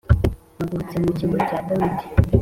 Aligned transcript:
mpagurutse 0.55 0.95
mu 1.01 1.09
cyimbo 1.15 1.37
cya 1.47 1.57
data 1.67 1.73
Dawidi 1.79 2.05